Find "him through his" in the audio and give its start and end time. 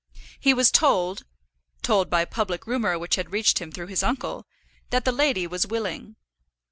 3.59-4.01